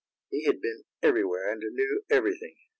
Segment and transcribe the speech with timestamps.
[0.31, 2.55] He had been everywhere, and knew everything.